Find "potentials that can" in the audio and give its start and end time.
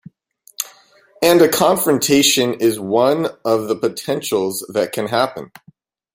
3.75-5.09